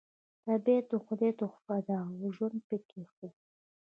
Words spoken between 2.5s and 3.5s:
پکې ښه دی